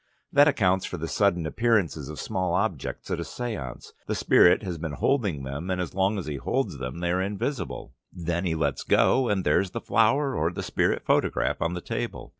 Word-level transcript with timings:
That 0.33 0.47
accounts 0.47 0.85
for 0.85 0.97
the 0.97 1.07
sudden 1.07 1.45
appearances 1.45 2.09
of 2.09 2.19
small 2.19 2.55
objects 2.55 3.11
at 3.11 3.19
a 3.19 3.21
séance. 3.21 3.91
The 4.07 4.15
spirit 4.15 4.63
has 4.63 4.79
been 4.79 4.93
holding 4.93 5.43
them, 5.43 5.69
and 5.69 5.79
as 5.79 5.93
long 5.93 6.17
as 6.17 6.25
he 6.25 6.37
holds 6.37 6.79
them 6.79 7.01
they 7.01 7.11
are 7.11 7.21
invisible. 7.21 7.93
"Then 8.11 8.43
he 8.45 8.55
lets 8.55 8.81
go, 8.81 9.29
and 9.29 9.43
there's 9.43 9.69
the 9.77 9.79
flower 9.79 10.33
or 10.35 10.49
the 10.49 10.63
spirit 10.63 11.05
photograph 11.05 11.61
on 11.61 11.75
the 11.75 11.81
table. 11.81 12.29